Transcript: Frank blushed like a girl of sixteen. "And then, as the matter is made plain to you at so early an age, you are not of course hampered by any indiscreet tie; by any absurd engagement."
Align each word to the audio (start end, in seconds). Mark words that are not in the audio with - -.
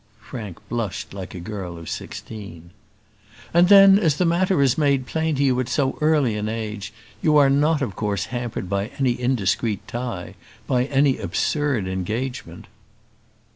Frank 0.19 0.57
blushed 0.67 1.13
like 1.13 1.35
a 1.35 1.39
girl 1.39 1.77
of 1.77 1.87
sixteen. 1.87 2.71
"And 3.53 3.67
then, 3.69 3.99
as 3.99 4.15
the 4.17 4.25
matter 4.25 4.59
is 4.59 4.75
made 4.75 5.05
plain 5.05 5.35
to 5.35 5.43
you 5.43 5.59
at 5.59 5.69
so 5.69 5.95
early 6.01 6.35
an 6.37 6.49
age, 6.49 6.91
you 7.21 7.37
are 7.37 7.51
not 7.51 7.83
of 7.83 7.95
course 7.95 8.25
hampered 8.33 8.67
by 8.67 8.87
any 8.97 9.11
indiscreet 9.19 9.87
tie; 9.87 10.33
by 10.65 10.85
any 10.85 11.19
absurd 11.19 11.87
engagement." 11.87 12.65